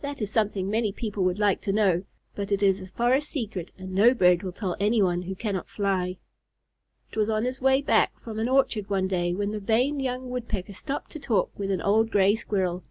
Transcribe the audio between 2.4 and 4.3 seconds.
it is a forest secret, and no